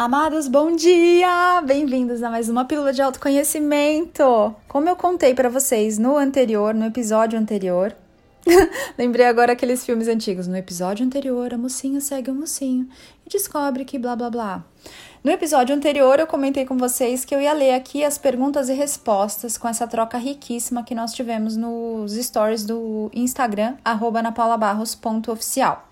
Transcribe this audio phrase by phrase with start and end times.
[0.00, 1.60] Amados, bom dia!
[1.60, 4.56] Bem-vindos a mais uma pílula de autoconhecimento.
[4.66, 7.94] Como eu contei para vocês no anterior, no episódio anterior,
[8.96, 10.46] lembrei agora aqueles filmes antigos.
[10.46, 12.88] No episódio anterior, a mocinha segue o mocinho
[13.26, 14.64] e descobre que blá blá blá.
[15.22, 18.72] No episódio anterior, eu comentei com vocês que eu ia ler aqui as perguntas e
[18.72, 25.89] respostas com essa troca riquíssima que nós tivemos nos stories do Instagram, anapaulabarros.oficial.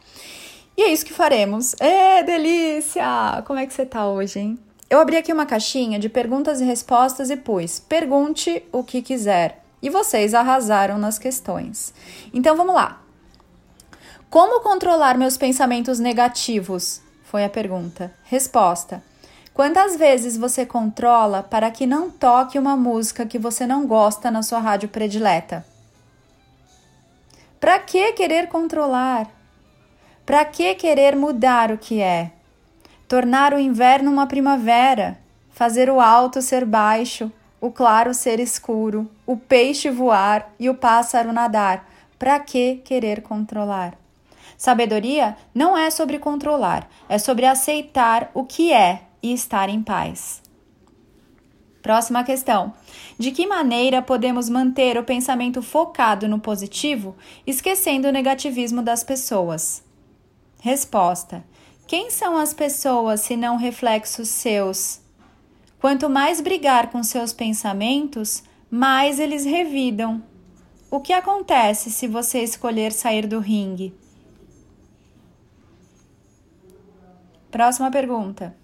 [0.79, 1.75] E é isso que faremos.
[1.81, 3.43] É, delícia!
[3.45, 4.59] Como é que você tá hoje, hein?
[4.89, 9.61] Eu abri aqui uma caixinha de perguntas e respostas e pus: pergunte o que quiser.
[9.83, 11.93] E vocês arrasaram nas questões.
[12.33, 13.03] Então vamos lá.
[14.31, 17.03] Como controlar meus pensamentos negativos?
[17.25, 18.15] Foi a pergunta.
[18.23, 19.03] Resposta:
[19.53, 24.45] Quantas vezes você controla para que não toque uma música que você não gosta na
[24.45, 25.67] sua rádio predileta?
[27.59, 29.38] Para que querer controlar?
[30.29, 32.33] Para que querer mudar o que é?
[33.09, 39.39] Tornar o inverno uma primavera, fazer o alto ser baixo, o claro ser escuro, o
[39.39, 41.89] peixe voar e o pássaro nadar.
[42.19, 43.95] Para que querer controlar?
[44.55, 50.43] Sabedoria não é sobre controlar, é sobre aceitar o que é e estar em paz.
[51.81, 52.75] Próxima questão.
[53.19, 57.17] De que maneira podemos manter o pensamento focado no positivo,
[57.47, 59.88] esquecendo o negativismo das pessoas?
[60.61, 61.45] Resposta:
[61.87, 65.01] Quem são as pessoas se não reflexos seus?
[65.81, 70.23] Quanto mais brigar com seus pensamentos, mais eles revidam.
[70.91, 73.95] O que acontece se você escolher sair do ringue?
[77.51, 78.57] Próxima pergunta.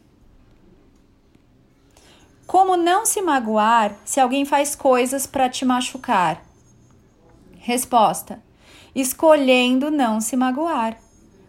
[2.44, 6.44] Como não se magoar se alguém faz coisas para te machucar?
[7.58, 8.42] Resposta:
[8.94, 11.03] escolhendo não se magoar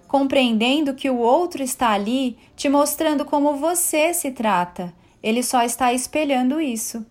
[0.07, 4.93] compreendendo que o outro está ali te mostrando como você se trata.
[5.21, 7.05] Ele só está espelhando isso.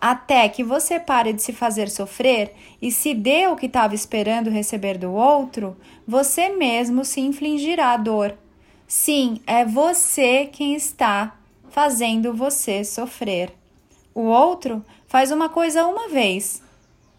[0.00, 4.48] Até que você pare de se fazer sofrer e se dê o que estava esperando
[4.48, 5.76] receber do outro,
[6.06, 8.34] você mesmo se infligirá dor.
[8.88, 11.36] Sim, é você quem está
[11.68, 13.52] fazendo você sofrer.
[14.14, 16.62] O outro faz uma coisa uma vez,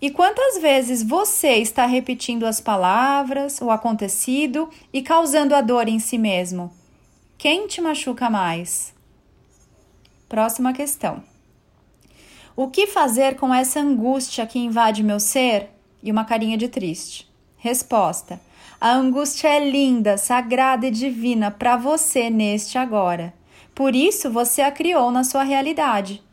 [0.01, 5.99] e quantas vezes você está repetindo as palavras, o acontecido e causando a dor em
[5.99, 6.73] si mesmo?
[7.37, 8.95] Quem te machuca mais?
[10.27, 11.23] Próxima questão.
[12.55, 15.69] O que fazer com essa angústia que invade meu ser?
[16.01, 17.29] E uma carinha de triste.
[17.57, 18.41] Resposta:
[18.79, 23.33] A angústia é linda, sagrada e divina para você neste agora.
[23.75, 26.23] Por isso você a criou na sua realidade.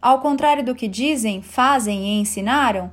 [0.00, 2.90] Ao contrário do que dizem, fazem e ensinaram,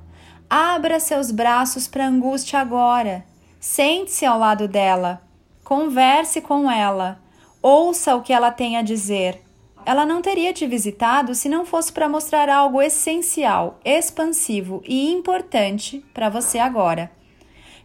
[0.49, 3.23] Abra seus braços para a angústia agora.
[3.59, 5.21] Sente-se ao lado dela.
[5.63, 7.19] Converse com ela.
[7.61, 9.43] Ouça o que ela tem a dizer.
[9.85, 16.03] Ela não teria te visitado se não fosse para mostrar algo essencial, expansivo e importante
[16.15, 17.11] para você agora.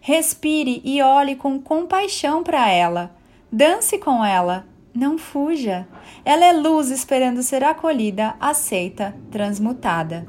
[0.00, 3.14] Respire e olhe com compaixão para ela.
[3.52, 4.66] Dance com ela.
[4.94, 5.86] Não fuja.
[6.24, 10.26] Ela é luz esperando ser acolhida, aceita, transmutada.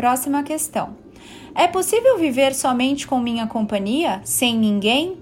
[0.00, 0.96] Próxima questão.
[1.54, 5.18] É possível viver somente com minha companhia, sem ninguém?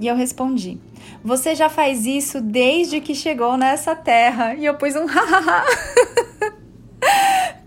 [0.00, 0.78] E eu respondi:
[1.22, 4.56] Você já faz isso desde que chegou nessa terra.
[4.56, 5.64] E eu pus um hahaha.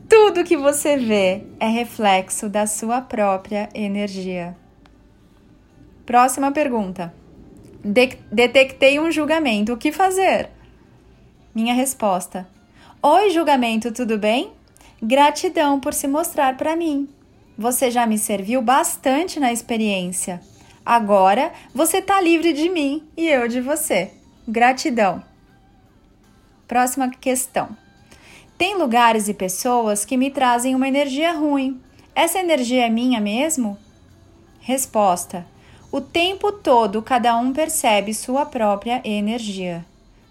[0.09, 4.53] Tudo que você vê é reflexo da sua própria energia.
[6.05, 7.13] Próxima pergunta.
[7.81, 9.71] De detectei um julgamento.
[9.71, 10.49] O que fazer?
[11.55, 12.45] Minha resposta:
[13.01, 14.51] Oi, julgamento, tudo bem?
[15.03, 17.09] Gratidão por se mostrar para mim.
[17.57, 20.39] Você já me serviu bastante na experiência.
[20.85, 24.11] Agora você está livre de mim e eu de você.
[24.47, 25.23] Gratidão.
[26.67, 27.75] Próxima questão.
[28.59, 31.81] Tem lugares e pessoas que me trazem uma energia ruim.
[32.13, 33.79] Essa energia é minha mesmo?
[34.59, 35.47] Resposta:
[35.91, 39.83] O tempo todo cada um percebe sua própria energia.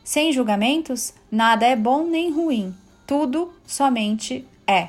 [0.04, 2.72] Sem julgamentos, nada é bom nem ruim.
[3.04, 4.88] Tudo somente é.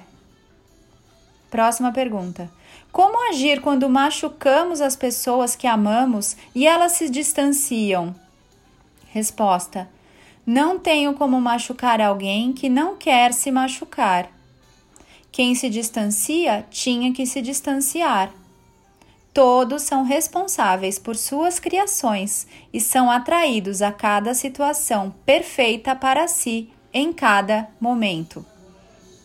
[1.49, 2.49] Próxima pergunta.
[2.91, 8.13] Como agir quando machucamos as pessoas que amamos e elas se distanciam?
[9.09, 9.89] Resposta:
[10.45, 14.29] Não tenho como machucar alguém que não quer se machucar.
[15.31, 18.31] Quem se distancia tinha que se distanciar.
[19.33, 26.69] Todos são responsáveis por suas criações e são atraídos a cada situação perfeita para si
[26.93, 28.45] em cada momento.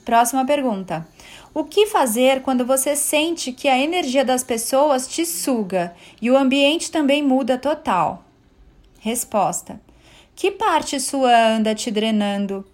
[0.06, 1.04] Próxima pergunta.
[1.52, 6.36] O que fazer quando você sente que a energia das pessoas te suga e o
[6.36, 8.22] ambiente também muda total?
[9.00, 9.80] Resposta:
[10.36, 12.64] Que parte sua anda te drenando?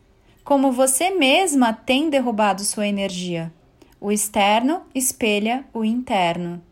[0.45, 3.51] Como você mesma tem derrubado sua energia?
[3.99, 6.63] O externo espelha o interno.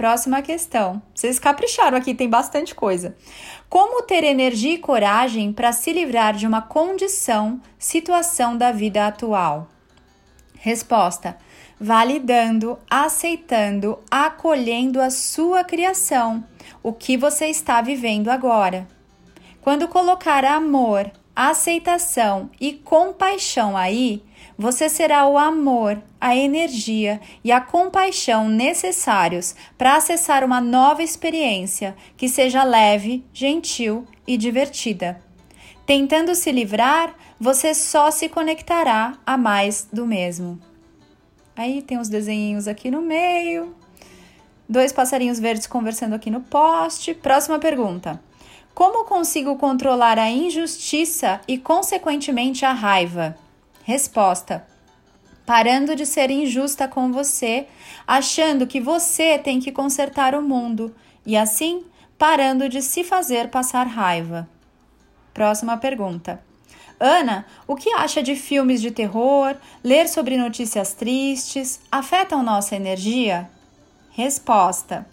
[0.00, 1.02] Próxima questão.
[1.14, 3.14] Vocês capricharam aqui, tem bastante coisa.
[3.68, 9.68] Como ter energia e coragem para se livrar de uma condição, situação da vida atual?
[10.58, 11.36] Resposta:
[11.78, 16.42] validando, aceitando, acolhendo a sua criação,
[16.82, 18.88] o que você está vivendo agora.
[19.60, 24.24] Quando colocar amor, aceitação e compaixão aí,
[24.60, 31.96] você será o amor, a energia e a compaixão necessários para acessar uma nova experiência
[32.14, 35.18] que seja leve, gentil e divertida.
[35.86, 40.60] Tentando se livrar, você só se conectará a mais do mesmo.
[41.56, 43.74] Aí tem os desenhinhos aqui no meio.
[44.68, 47.14] Dois passarinhos verdes conversando aqui no poste.
[47.14, 48.22] Próxima pergunta.
[48.74, 53.38] Como consigo controlar a injustiça e, consequentemente, a raiva?
[53.90, 54.64] Resposta:
[55.44, 57.66] parando de ser injusta com você,
[58.06, 60.94] achando que você tem que consertar o mundo
[61.26, 61.82] e assim
[62.16, 64.48] parando de se fazer passar raiva.
[65.34, 66.40] Próxima pergunta.
[67.00, 73.50] Ana, o que acha de filmes de terror, ler sobre notícias tristes, afetam nossa energia?
[74.12, 75.04] Resposta: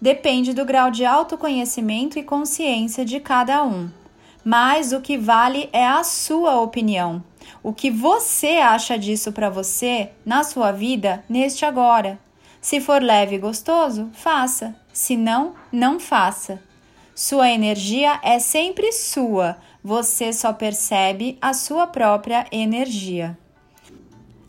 [0.00, 3.90] Depende do grau de autoconhecimento e consciência de cada um.
[4.42, 7.22] Mas o que vale é a sua opinião
[7.62, 12.18] o que você acha disso para você na sua vida neste agora.
[12.60, 14.74] Se for leve e gostoso, faça.
[14.92, 16.62] Se não, não faça.
[17.14, 19.56] Sua energia é sempre sua.
[19.82, 23.36] Você só percebe a sua própria energia.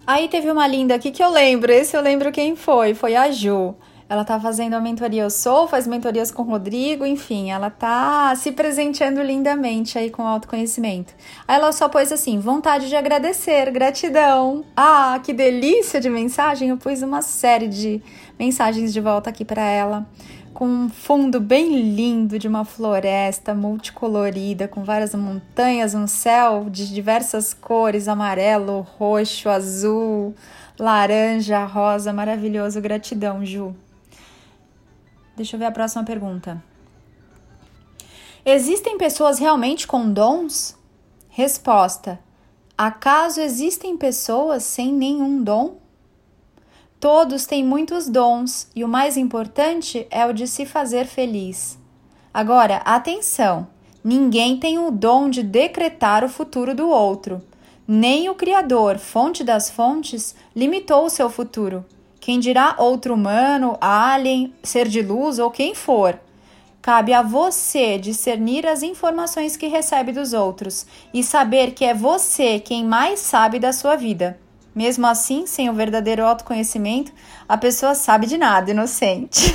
[0.05, 1.71] Aí teve uma linda aqui que eu lembro.
[1.71, 2.93] Esse eu lembro quem foi.
[2.93, 3.75] Foi a Ju.
[4.07, 8.35] Ela tá fazendo a mentoria Eu Sou, faz mentorias com o Rodrigo, enfim, ela tá
[8.35, 11.13] se presenteando lindamente aí com autoconhecimento.
[11.47, 14.63] Aí ela só pôs assim: vontade de agradecer, gratidão.
[14.75, 16.69] Ah, que delícia de mensagem!
[16.69, 18.01] Eu pus uma série de
[18.37, 20.05] mensagens de volta aqui para ela
[20.53, 26.93] com um fundo bem lindo de uma floresta multicolorida, com várias montanhas, um céu de
[26.93, 30.35] diversas cores, amarelo, roxo, azul,
[30.79, 32.79] laranja, rosa, maravilhoso.
[32.79, 33.75] Gratidão, Ju.
[35.35, 36.63] Deixa eu ver a próxima pergunta.
[38.45, 40.77] Existem pessoas realmente com dons?
[41.29, 42.19] Resposta:
[42.77, 45.77] Acaso existem pessoas sem nenhum dom?
[46.99, 51.77] Todos têm muitos dons e o mais importante é o de se fazer feliz.
[52.33, 53.67] Agora, atenção:
[54.03, 57.41] ninguém tem o dom de decretar o futuro do outro.
[57.87, 61.85] Nem o Criador, fonte das fontes, limitou o seu futuro.
[62.23, 66.17] Quem dirá outro humano, alien, ser de luz ou quem for.
[66.81, 72.61] Cabe a você discernir as informações que recebe dos outros e saber que é você
[72.61, 74.39] quem mais sabe da sua vida.
[74.73, 77.11] Mesmo assim, sem o verdadeiro autoconhecimento,
[77.45, 79.53] a pessoa sabe de nada, inocente.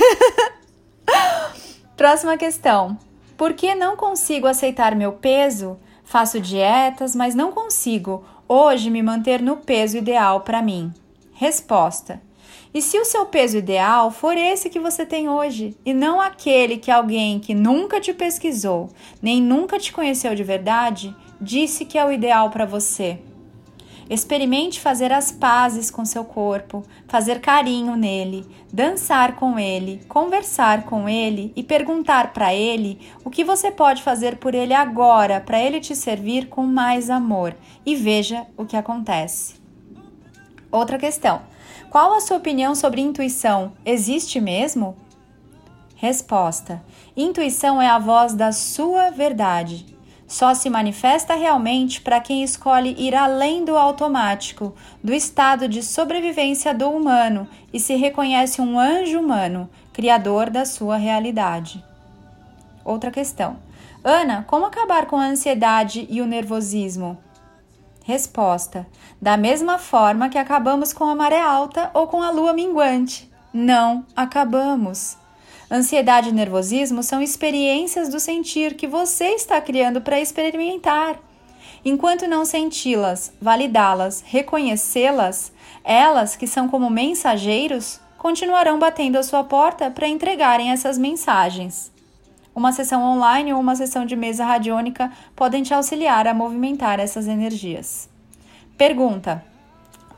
[1.96, 2.98] Próxima questão.
[3.34, 5.78] Por que não consigo aceitar meu peso?
[6.04, 10.92] Faço dietas, mas não consigo hoje me manter no peso ideal para mim.
[11.32, 12.27] Resposta:
[12.72, 16.76] e se o seu peso ideal for esse que você tem hoje, e não aquele
[16.76, 18.90] que alguém que nunca te pesquisou,
[19.22, 23.18] nem nunca te conheceu de verdade, disse que é o ideal para você?
[24.10, 31.06] Experimente fazer as pazes com seu corpo, fazer carinho nele, dançar com ele, conversar com
[31.06, 35.78] ele e perguntar para ele o que você pode fazer por ele agora para ele
[35.78, 37.54] te servir com mais amor
[37.84, 39.56] e veja o que acontece.
[40.70, 41.42] Outra questão.
[41.90, 43.72] Qual a sua opinião sobre intuição?
[43.84, 44.96] Existe mesmo?
[45.96, 46.82] Resposta:
[47.16, 49.98] Intuição é a voz da sua verdade.
[50.28, 56.74] Só se manifesta realmente para quem escolhe ir além do automático, do estado de sobrevivência
[56.74, 61.82] do humano e se reconhece um anjo humano, criador da sua realidade.
[62.84, 63.56] Outra questão.
[64.04, 67.18] Ana, como acabar com a ansiedade e o nervosismo?
[68.08, 68.86] Resposta:
[69.20, 73.30] Da mesma forma que acabamos com a maré alta ou com a lua minguante.
[73.52, 75.18] Não acabamos.
[75.70, 81.20] Ansiedade e nervosismo são experiências do sentir que você está criando para experimentar.
[81.84, 85.52] Enquanto não senti-las, validá-las, reconhecê-las,
[85.84, 91.92] elas, que são como mensageiros, continuarão batendo a sua porta para entregarem essas mensagens.
[92.58, 97.28] Uma sessão online ou uma sessão de mesa radiônica podem te auxiliar a movimentar essas
[97.28, 98.10] energias.
[98.76, 99.44] Pergunta: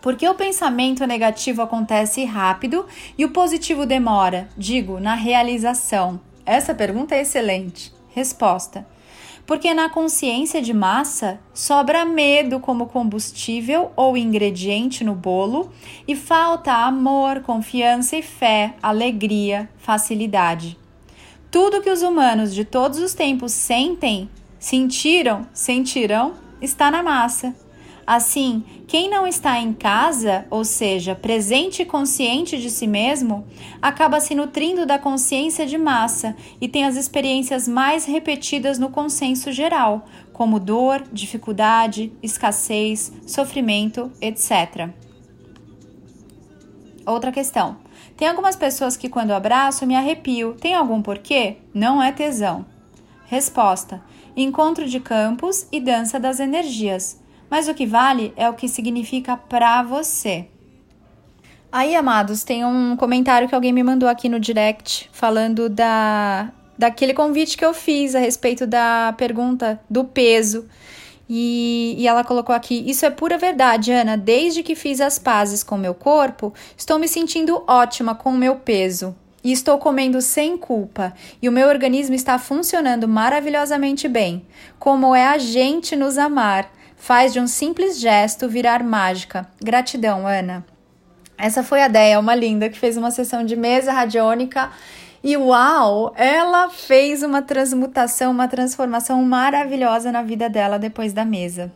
[0.01, 2.87] Por que o pensamento negativo acontece rápido
[3.19, 4.49] e o positivo demora?
[4.57, 6.19] Digo, na realização.
[6.47, 7.93] Essa pergunta é excelente.
[8.15, 8.87] Resposta:
[9.47, 15.71] porque na consciência de massa sobra medo como combustível ou ingrediente no bolo
[16.09, 20.81] e falta amor, confiança e fé, alegria, facilidade.
[21.51, 27.53] Tudo que os humanos de todos os tempos sentem, sentiram, sentirão, está na massa.
[28.07, 33.45] Assim, quem não está em casa, ou seja, presente e consciente de si mesmo,
[33.83, 39.51] acaba se nutrindo da consciência de massa e tem as experiências mais repetidas no consenso
[39.51, 44.89] geral, como dor, dificuldade, escassez, sofrimento, etc.
[47.05, 47.77] Outra questão.
[48.21, 50.55] Tem algumas pessoas que, quando abraço, me arrepio.
[50.61, 51.57] Tem algum porquê?
[51.73, 52.67] Não é tesão.
[53.25, 54.03] Resposta:
[54.37, 57.19] Encontro de campos e dança das energias.
[57.49, 60.49] Mas o que vale é o que significa para você.
[61.73, 67.15] Aí, amados, tem um comentário que alguém me mandou aqui no direct falando da daquele
[67.15, 70.69] convite que eu fiz a respeito da pergunta do peso.
[71.33, 74.17] E, e, ela colocou aqui: Isso é pura verdade, Ana.
[74.17, 78.57] Desde que fiz as pazes com meu corpo, estou me sentindo ótima com o meu
[78.57, 79.15] peso.
[79.43, 81.15] E estou comendo sem culpa.
[81.41, 84.45] E o meu organismo está funcionando maravilhosamente bem.
[84.77, 89.49] Como é a gente nos amar faz de um simples gesto virar mágica.
[89.63, 90.67] Gratidão, Ana.
[91.39, 94.71] Essa foi a Déia, uma linda, que fez uma sessão de mesa radiônica
[95.23, 101.71] e uau, ela fez uma transmutação, uma transformação maravilhosa na vida dela depois da mesa.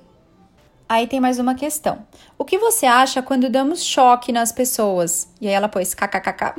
[0.88, 2.06] Aí tem mais uma questão.
[2.38, 5.28] O que você acha quando damos choque nas pessoas?
[5.40, 6.54] E aí ela pôs kkkk.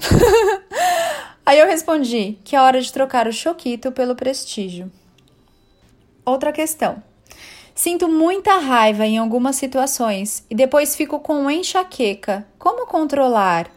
[1.46, 4.92] aí eu respondi que é hora de trocar o choquito pelo prestígio.
[6.24, 7.02] Outra questão.
[7.74, 12.48] Sinto muita raiva em algumas situações e depois fico com enxaqueca.
[12.58, 13.75] Como controlar?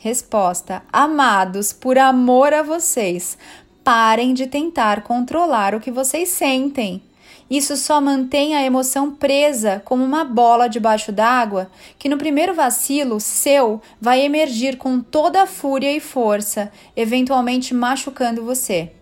[0.00, 3.36] Resposta: Amados, por amor a vocês,
[3.82, 7.02] parem de tentar controlar o que vocês sentem.
[7.50, 13.18] Isso só mantém a emoção presa como uma bola debaixo d'água, que no primeiro vacilo
[13.18, 18.92] seu vai emergir com toda a fúria e força, eventualmente machucando você.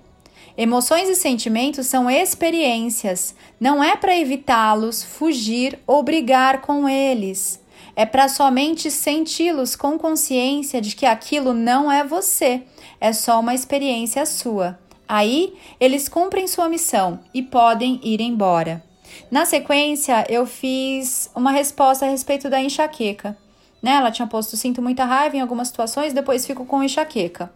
[0.57, 7.61] Emoções e sentimentos são experiências, não é para evitá-los, fugir ou brigar com eles.
[7.97, 12.63] É para somente senti-los com consciência de que aquilo não é você,
[13.01, 14.79] é só uma experiência sua.
[15.09, 18.85] Aí eles cumprem sua missão e podem ir embora.
[19.31, 23.37] Na sequência, eu fiz uma resposta a respeito da enxaqueca.
[23.83, 23.93] Né?
[23.93, 27.51] Ela tinha posto sinto muita raiva em algumas situações, depois fico com enxaqueca.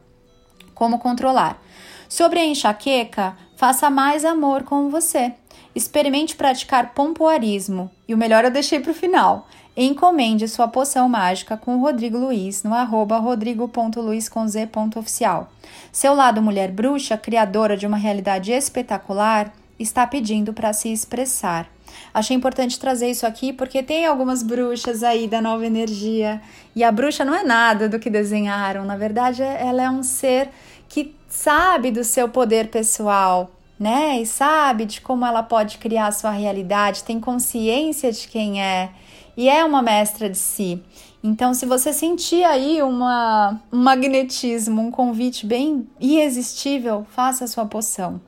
[0.74, 1.60] Como controlar?
[2.08, 5.34] Sobre a enxaqueca, faça mais amor com você.
[5.74, 7.90] Experimente praticar pompoarismo.
[8.08, 9.46] E o melhor eu deixei para o final.
[9.82, 15.50] Encomende sua poção mágica com o Rodrigo Luiz no arroba rodrigo.luiz.oficial.
[15.90, 21.66] Seu lado mulher bruxa, criadora de uma realidade espetacular, está pedindo para se expressar.
[22.12, 26.42] Achei importante trazer isso aqui porque tem algumas bruxas aí da nova energia
[26.76, 30.50] e a bruxa não é nada do que desenharam, na verdade, ela é um ser
[30.90, 34.20] que sabe do seu poder pessoal, né?
[34.20, 38.90] E sabe de como ela pode criar a sua realidade, tem consciência de quem é
[39.40, 40.82] e é uma mestra de si.
[41.24, 47.64] Então, se você sentir aí uma, um magnetismo, um convite bem irresistível, faça a sua
[47.64, 48.20] poção.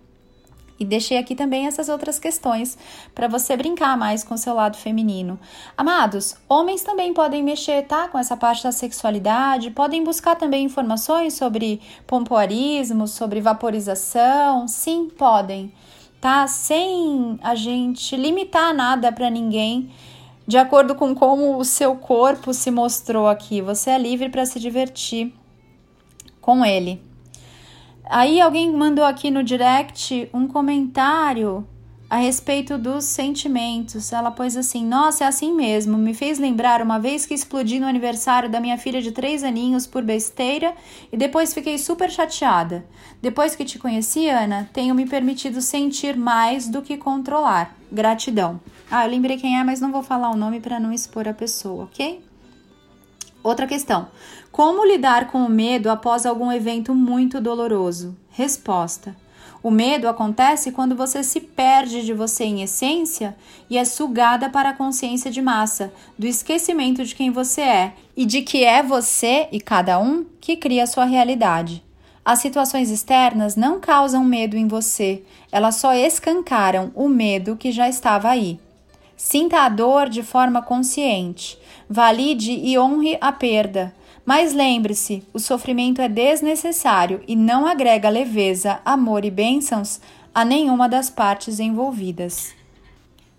[0.80, 2.78] E deixei aqui também essas outras questões
[3.14, 5.38] para você brincar mais com seu lado feminino.
[5.76, 8.08] Amados, homens também podem mexer, tá?
[8.08, 14.66] Com essa parte da sexualidade, podem buscar também informações sobre pompoarismo, sobre vaporização.
[14.66, 15.74] Sim, podem,
[16.22, 16.46] tá?
[16.46, 19.90] Sem a gente limitar nada para ninguém
[20.46, 23.60] de acordo com como o seu corpo se mostrou aqui.
[23.60, 25.32] Você é livre para se divertir
[26.40, 27.00] com ele.
[28.04, 31.66] Aí alguém mandou aqui no direct um comentário
[32.12, 34.12] a respeito dos sentimentos.
[34.12, 35.96] Ela pôs assim: Nossa, é assim mesmo.
[35.96, 39.86] Me fez lembrar uma vez que explodi no aniversário da minha filha de três aninhos
[39.86, 40.74] por besteira
[41.10, 42.84] e depois fiquei super chateada.
[43.22, 47.74] Depois que te conheci, Ana, tenho me permitido sentir mais do que controlar.
[47.90, 48.60] Gratidão.
[48.90, 51.32] Ah, eu lembrei quem é, mas não vou falar o nome para não expor a
[51.32, 52.22] pessoa, ok?
[53.42, 54.08] Outra questão:
[54.50, 58.14] Como lidar com o medo após algum evento muito doloroso?
[58.28, 59.16] Resposta:
[59.62, 63.36] O medo acontece quando você se perde de você em essência
[63.70, 68.26] e é sugada para a consciência de massa, do esquecimento de quem você é e
[68.26, 71.82] de que é você e cada um que cria a sua realidade.
[72.24, 77.88] As situações externas não causam medo em você, elas só escancaram o medo que já
[77.88, 78.58] estava aí.
[79.16, 81.56] Sinta a dor de forma consciente.
[81.88, 83.94] Valide e honre a perda.
[84.24, 90.00] Mas lembre-se, o sofrimento é desnecessário e não agrega leveza, amor e bênçãos
[90.34, 92.54] a nenhuma das partes envolvidas.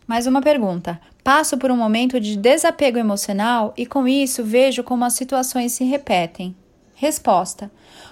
[0.05, 0.99] Mais uma pergunta.
[1.23, 5.85] Passo por um momento de desapego emocional e com isso vejo como as situações se
[5.85, 6.53] repetem.
[6.93, 7.71] Resposta: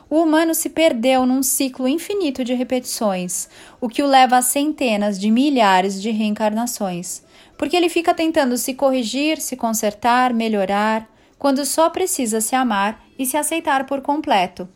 [0.09, 3.49] O humano se perdeu num ciclo infinito de repetições,
[3.81, 7.21] o que o leva a centenas de milhares de reencarnações,
[7.57, 11.07] porque ele fica tentando se corrigir, se consertar, melhorar,
[11.41, 14.69] quando só precisa se amar e se aceitar por completo.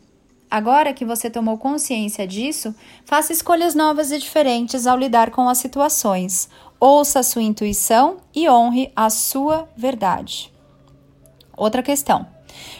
[0.50, 5.58] Agora que você tomou consciência disso, faça escolhas novas e diferentes ao lidar com as
[5.58, 6.48] situações.
[6.80, 10.52] Ouça a sua intuição e honre a sua verdade.
[11.56, 12.26] Outra questão.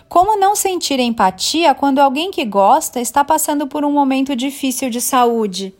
[0.08, 5.00] Como não sentir empatia quando alguém que gosta está passando por um momento difícil de
[5.00, 5.72] saúde?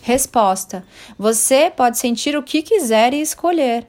[0.00, 0.86] Resposta:
[1.18, 3.88] Você pode sentir o que quiser e escolher,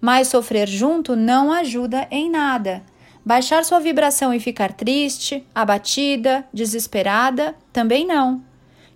[0.00, 2.84] mas sofrer junto não ajuda em nada.
[3.28, 8.42] Baixar sua vibração e ficar triste, abatida, desesperada, também não.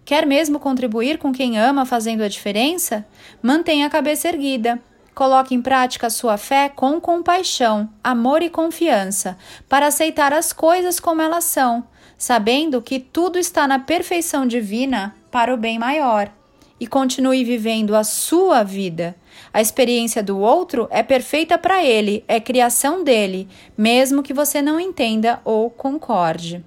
[0.07, 3.07] Quer mesmo contribuir com quem ama fazendo a diferença?
[3.43, 4.81] Mantenha a cabeça erguida.
[5.15, 9.37] Coloque em prática sua fé com compaixão, amor e confiança,
[9.69, 11.87] para aceitar as coisas como elas são,
[12.17, 16.33] sabendo que tudo está na perfeição divina para o bem maior.
[16.81, 19.15] E continue vivendo a sua vida.
[19.53, 24.81] A experiência do outro é perfeita para ele, é criação dele, mesmo que você não
[24.81, 26.65] entenda ou concorde.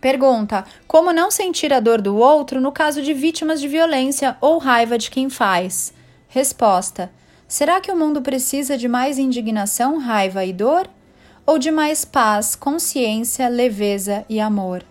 [0.00, 4.58] Pergunta: Como não sentir a dor do outro no caso de vítimas de violência ou
[4.58, 5.92] raiva de quem faz?
[6.28, 7.10] Resposta:
[7.48, 10.88] Será que o mundo precisa de mais indignação, raiva e dor?
[11.46, 14.84] Ou de mais paz, consciência, leveza e amor?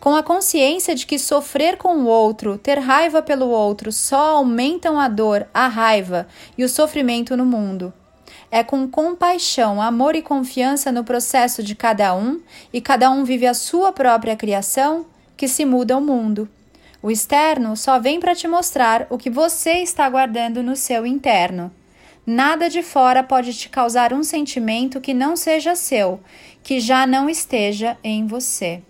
[0.00, 4.98] Com a consciência de que sofrer com o outro, ter raiva pelo outro, só aumentam
[4.98, 7.92] a dor, a raiva e o sofrimento no mundo.
[8.50, 12.40] É com compaixão, amor e confiança no processo de cada um,
[12.72, 15.04] e cada um vive a sua própria criação,
[15.36, 16.48] que se muda o mundo.
[17.02, 21.70] O externo só vem para te mostrar o que você está guardando no seu interno.
[22.26, 26.20] Nada de fora pode te causar um sentimento que não seja seu,
[26.62, 28.82] que já não esteja em você.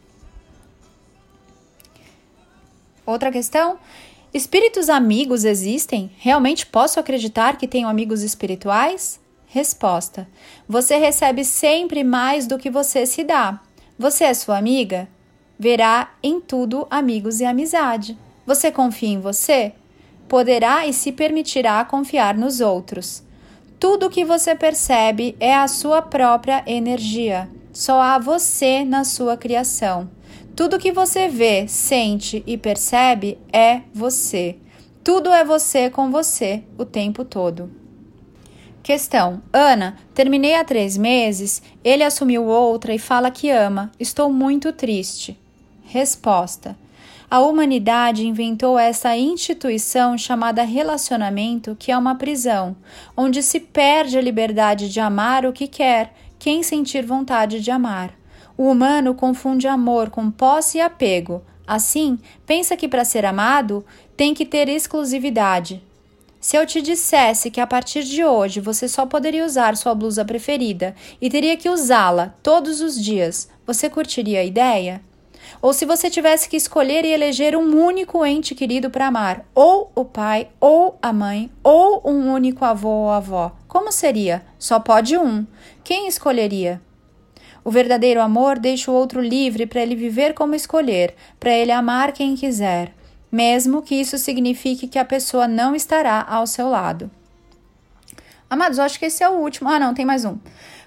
[3.09, 3.79] Outra questão:
[4.35, 6.11] espíritos amigos existem?
[6.19, 9.19] Realmente posso acreditar que tenho amigos espirituais?
[9.47, 10.29] Resposta:
[10.69, 13.61] Você recebe sempre mais do que você se dá.
[13.99, 15.09] Você é sua amiga?
[15.59, 18.19] Verá em tudo amigos e amizade.
[18.45, 19.73] Você confia em você?
[20.29, 23.23] Poderá e se permitirá confiar nos outros.
[23.81, 27.49] Tudo o que você percebe é a sua própria energia.
[27.73, 30.11] Só há você na sua criação.
[30.59, 34.57] Tudo que você vê, sente e percebe é você.
[35.05, 37.71] Tudo é você com você o tempo todo.
[38.83, 43.93] Questão: Ana, terminei há três meses, ele assumiu outra e fala que ama.
[44.01, 45.39] Estou muito triste.
[45.85, 46.77] Resposta:
[47.31, 52.75] A humanidade inventou essa instituição chamada relacionamento, que é uma prisão,
[53.17, 58.18] onde se perde a liberdade de amar o que quer, quem sentir vontade de amar.
[58.59, 61.43] O humano confunde amor com posse e apego.
[61.65, 65.81] Assim, pensa que para ser amado tem que ter exclusividade.
[66.41, 70.25] Se eu te dissesse que a partir de hoje você só poderia usar sua blusa
[70.25, 75.03] preferida e teria que usá-la todos os dias, você curtiria a ideia?
[75.63, 79.93] Ou se você tivesse que escolher e eleger um único ente querido para amar, ou
[79.95, 84.45] o pai, ou a mãe, ou um único avô ou avó, como seria?
[84.59, 85.47] Só pode um.
[85.85, 86.81] Quem escolheria?
[87.65, 92.13] O verdadeiro amor deixa o outro livre para ele viver como escolher, para ele amar
[92.13, 92.93] quem quiser,
[93.31, 97.11] mesmo que isso signifique que a pessoa não estará ao seu lado.
[98.51, 99.69] Amados, eu acho que esse é o último.
[99.69, 100.39] Ah, não, tem mais um.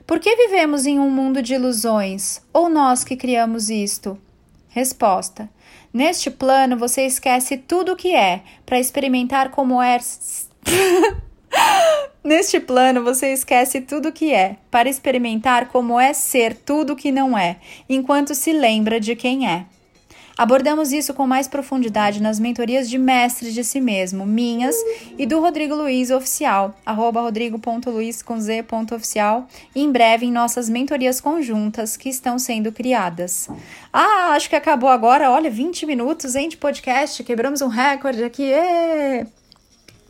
[0.08, 2.42] Por que vivemos em um mundo de ilusões?
[2.52, 4.18] Ou nós que criamos isto?
[4.70, 5.48] Resposta:
[5.94, 10.00] Neste plano você esquece tudo o que é para experimentar como é.
[12.24, 17.36] Neste plano, você esquece tudo que é, para experimentar como é ser tudo que não
[17.36, 17.58] é,
[17.90, 19.66] enquanto se lembra de quem é.
[20.38, 24.76] Abordamos isso com mais profundidade nas mentorias de mestres de si mesmo, minhas
[25.18, 27.22] e do Rodrigo Luiz Oficial, arroba
[29.76, 33.50] e em breve em nossas mentorias conjuntas que estão sendo criadas.
[33.92, 38.44] Ah, acho que acabou agora, olha, 20 minutos hein, de podcast, quebramos um recorde aqui.
[38.44, 39.41] Êêê!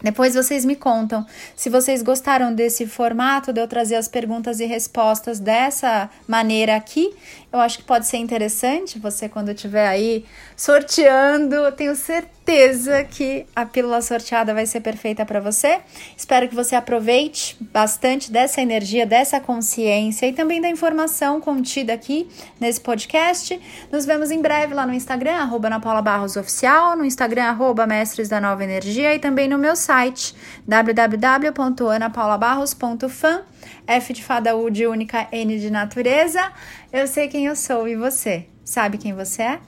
[0.02, 4.66] Depois vocês me contam se vocês gostaram desse formato de eu trazer as perguntas e
[4.66, 7.14] respostas dessa maneira aqui.
[7.52, 13.66] Eu acho que pode ser interessante você quando estiver aí sorteando, tenho certeza que a
[13.66, 15.80] pílula sorteada vai ser perfeita para você.
[16.16, 22.28] Espero que você aproveite bastante dessa energia, dessa consciência e também da informação contida aqui
[22.60, 23.60] nesse podcast.
[23.92, 28.30] Nos vemos em breve lá no Instagram, arroba Paula Barros Oficial, no Instagram, arroba Mestres
[28.30, 30.34] da Nova Energia e também no meu site
[30.66, 33.42] www.anapaulabarros.fan
[33.86, 36.50] F de fada, U de única, N de natureza.
[36.94, 38.48] Eu sei quem eu sou e você.
[38.64, 39.60] Sabe quem você é?